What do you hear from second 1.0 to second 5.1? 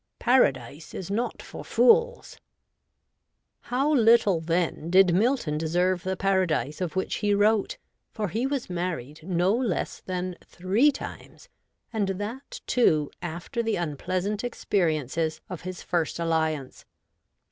not for fools!' How little, then,